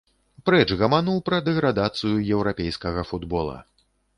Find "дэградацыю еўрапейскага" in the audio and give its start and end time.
1.51-3.07